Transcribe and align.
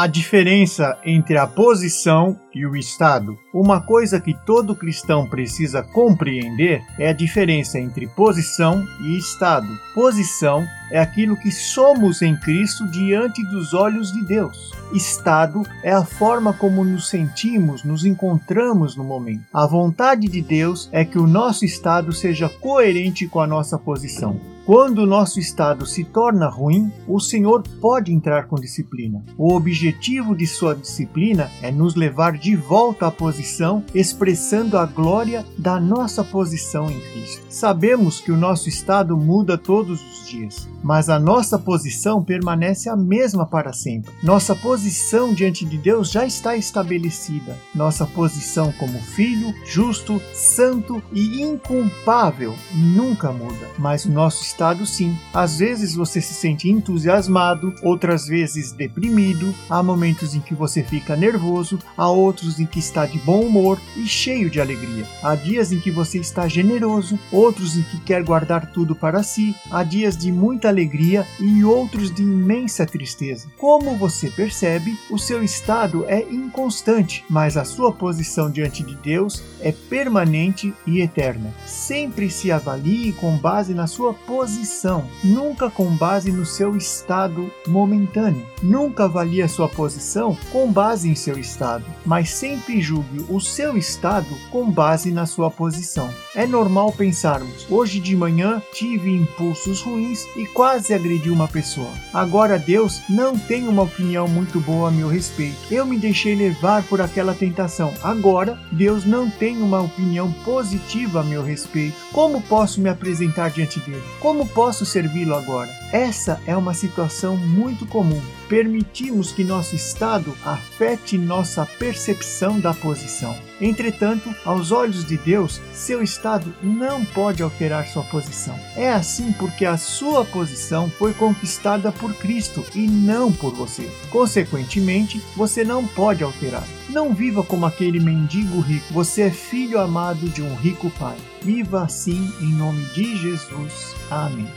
A 0.00 0.06
diferença 0.06 0.96
entre 1.04 1.36
a 1.36 1.44
posição 1.44 2.38
e 2.58 2.66
o 2.66 2.74
estado. 2.74 3.38
Uma 3.54 3.80
coisa 3.80 4.20
que 4.20 4.34
todo 4.34 4.74
cristão 4.74 5.28
precisa 5.28 5.80
compreender 5.80 6.82
é 6.98 7.10
a 7.10 7.12
diferença 7.12 7.78
entre 7.78 8.08
posição 8.08 8.84
e 9.00 9.16
estado. 9.16 9.68
Posição 9.94 10.66
é 10.90 10.98
aquilo 10.98 11.36
que 11.36 11.52
somos 11.52 12.20
em 12.20 12.34
Cristo 12.36 12.86
diante 12.88 13.44
dos 13.44 13.72
olhos 13.74 14.10
de 14.12 14.24
Deus. 14.26 14.72
Estado 14.92 15.62
é 15.84 15.92
a 15.92 16.04
forma 16.04 16.52
como 16.52 16.82
nos 16.82 17.08
sentimos, 17.08 17.84
nos 17.84 18.04
encontramos 18.04 18.96
no 18.96 19.04
momento. 19.04 19.44
A 19.52 19.66
vontade 19.66 20.26
de 20.26 20.42
Deus 20.42 20.88
é 20.90 21.04
que 21.04 21.18
o 21.18 21.26
nosso 21.26 21.64
estado 21.64 22.12
seja 22.12 22.48
coerente 22.48 23.28
com 23.28 23.40
a 23.40 23.46
nossa 23.46 23.78
posição. 23.78 24.40
Quando 24.68 24.98
o 24.98 25.06
nosso 25.06 25.40
estado 25.40 25.86
se 25.86 26.04
torna 26.04 26.46
ruim, 26.46 26.92
o 27.06 27.18
Senhor 27.18 27.62
pode 27.80 28.12
entrar 28.12 28.48
com 28.48 28.56
disciplina. 28.56 29.24
O 29.38 29.54
objetivo 29.54 30.36
de 30.36 30.46
sua 30.46 30.74
disciplina 30.74 31.50
é 31.62 31.72
nos 31.72 31.94
levar 31.94 32.36
de 32.36 32.47
volta 32.56 33.06
à 33.06 33.10
posição, 33.10 33.84
expressando 33.94 34.76
a 34.78 34.86
glória 34.86 35.44
da 35.56 35.80
nossa 35.80 36.22
posição 36.22 36.90
em 36.90 37.00
Cristo. 37.00 37.46
Sabemos 37.48 38.20
que 38.20 38.30
o 38.30 38.36
nosso 38.36 38.68
estado 38.68 39.16
muda 39.16 39.58
todos 39.58 40.00
os 40.00 40.28
dias, 40.28 40.68
mas 40.82 41.08
a 41.08 41.18
nossa 41.18 41.58
posição 41.58 42.22
permanece 42.22 42.88
a 42.88 42.96
mesma 42.96 43.46
para 43.46 43.72
sempre. 43.72 44.12
Nossa 44.22 44.54
posição 44.54 45.32
diante 45.32 45.64
de 45.64 45.78
Deus 45.78 46.10
já 46.10 46.26
está 46.26 46.56
estabelecida. 46.56 47.56
Nossa 47.74 48.06
posição 48.06 48.72
como 48.72 48.98
filho, 49.00 49.54
justo, 49.64 50.20
santo 50.32 51.02
e 51.12 51.42
inculpável 51.42 52.54
nunca 52.74 53.32
muda, 53.32 53.68
mas 53.78 54.04
o 54.04 54.10
nosso 54.10 54.42
estado 54.42 54.86
sim. 54.86 55.16
Às 55.32 55.58
vezes 55.58 55.94
você 55.94 56.20
se 56.20 56.34
sente 56.34 56.68
entusiasmado, 56.68 57.74
outras 57.82 58.26
vezes 58.26 58.72
deprimido, 58.72 59.54
há 59.68 59.82
momentos 59.82 60.34
em 60.34 60.40
que 60.40 60.54
você 60.54 60.82
fica 60.82 61.16
nervoso, 61.16 61.78
há 61.96 62.08
outros 62.08 62.27
em 62.58 62.66
que 62.66 62.78
está 62.78 63.06
de 63.06 63.18
bom 63.18 63.40
humor 63.40 63.80
e 63.96 64.06
cheio 64.06 64.50
de 64.50 64.60
alegria. 64.60 65.04
Há 65.22 65.34
dias 65.34 65.72
em 65.72 65.80
que 65.80 65.90
você 65.90 66.18
está 66.18 66.46
generoso, 66.46 67.18
outros 67.32 67.76
em 67.76 67.82
que 67.82 67.98
quer 68.00 68.22
guardar 68.22 68.70
tudo 68.72 68.94
para 68.94 69.22
si, 69.22 69.54
há 69.70 69.82
dias 69.82 70.16
de 70.16 70.30
muita 70.30 70.68
alegria 70.68 71.26
e 71.40 71.64
outros 71.64 72.14
de 72.14 72.22
imensa 72.22 72.84
tristeza. 72.84 73.48
Como 73.56 73.96
você 73.96 74.30
percebe, 74.30 74.98
o 75.10 75.18
seu 75.18 75.42
estado 75.42 76.04
é 76.06 76.20
inconstante, 76.20 77.24
mas 77.28 77.56
a 77.56 77.64
sua 77.64 77.92
posição 77.92 78.50
diante 78.50 78.82
de 78.82 78.94
Deus 78.96 79.42
é 79.60 79.72
permanente 79.72 80.72
e 80.86 81.00
eterna. 81.00 81.52
Sempre 81.66 82.30
se 82.30 82.52
avalie 82.52 83.12
com 83.12 83.36
base 83.36 83.74
na 83.74 83.86
sua 83.86 84.12
posição, 84.12 85.04
nunca 85.22 85.70
com 85.70 85.96
base 85.96 86.30
no 86.30 86.44
seu 86.46 86.76
estado 86.76 87.50
momentâneo. 87.66 88.46
Nunca 88.62 89.04
avalie 89.04 89.42
a 89.42 89.48
sua 89.48 89.68
posição 89.68 90.36
com 90.50 90.70
base 90.70 91.08
em 91.08 91.14
seu 91.14 91.38
estado, 91.38 91.84
mas 92.04 92.17
sempre 92.24 92.80
julgue 92.80 93.24
o 93.28 93.40
seu 93.40 93.76
estado 93.76 94.26
com 94.50 94.70
base 94.70 95.10
na 95.10 95.26
sua 95.26 95.50
posição. 95.50 96.08
É 96.34 96.46
normal 96.46 96.92
pensarmos: 96.92 97.66
hoje 97.68 98.00
de 98.00 98.16
manhã 98.16 98.62
tive 98.72 99.10
impulsos 99.10 99.80
ruins 99.80 100.24
e 100.36 100.46
quase 100.46 100.94
agredi 100.94 101.30
uma 101.30 101.48
pessoa. 101.48 101.90
Agora 102.12 102.58
Deus 102.58 103.02
não 103.08 103.38
tem 103.38 103.68
uma 103.68 103.82
opinião 103.82 104.26
muito 104.28 104.60
boa 104.60 104.88
a 104.88 104.90
meu 104.90 105.08
respeito. 105.08 105.56
Eu 105.70 105.84
me 105.84 105.98
deixei 105.98 106.34
levar 106.34 106.82
por 106.84 107.00
aquela 107.00 107.34
tentação. 107.34 107.92
Agora 108.02 108.58
Deus 108.72 109.04
não 109.04 109.30
tem 109.30 109.60
uma 109.62 109.80
opinião 109.80 110.32
positiva 110.44 111.20
a 111.20 111.24
meu 111.24 111.42
respeito. 111.42 111.96
Como 112.12 112.40
posso 112.42 112.80
me 112.80 112.88
apresentar 112.88 113.50
diante 113.50 113.80
dele? 113.80 114.02
Como 114.20 114.46
posso 114.46 114.84
servi-lo 114.86 115.34
agora? 115.34 115.70
Essa 115.92 116.40
é 116.46 116.56
uma 116.56 116.74
situação 116.74 117.36
muito 117.36 117.86
comum. 117.86 118.20
Permitimos 118.48 119.32
que 119.32 119.44
nosso 119.44 119.74
estado 119.74 120.34
afete 120.44 121.18
nossa 121.18 121.66
percepção 122.08 122.58
da 122.58 122.72
posição. 122.72 123.36
Entretanto, 123.60 124.34
aos 124.44 124.72
olhos 124.72 125.04
de 125.04 125.18
Deus, 125.18 125.60
seu 125.74 126.02
estado 126.02 126.54
não 126.62 127.04
pode 127.04 127.42
alterar 127.42 127.86
sua 127.86 128.02
posição. 128.04 128.58
É 128.76 128.90
assim 128.90 129.32
porque 129.32 129.66
a 129.66 129.76
sua 129.76 130.24
posição 130.24 130.90
foi 130.90 131.12
conquistada 131.12 131.92
por 131.92 132.14
Cristo 132.14 132.64
e 132.74 132.86
não 132.86 133.30
por 133.30 133.52
você. 133.54 133.90
Consequentemente, 134.10 135.20
você 135.36 135.64
não 135.64 135.86
pode 135.86 136.24
alterar. 136.24 136.64
Não 136.88 137.12
viva 137.12 137.42
como 137.42 137.66
aquele 137.66 138.00
mendigo 138.00 138.60
rico. 138.60 138.94
Você 138.94 139.22
é 139.22 139.30
filho 139.30 139.78
amado 139.78 140.28
de 140.30 140.40
um 140.40 140.54
rico 140.54 140.90
pai. 140.98 141.16
Viva 141.42 141.82
assim 141.82 142.32
em 142.40 142.52
nome 142.52 142.84
de 142.94 143.16
Jesus. 143.16 143.94
Amém. 144.10 144.48